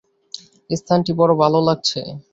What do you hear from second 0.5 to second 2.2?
এ স্থানটি বড় ভাল লাগছে।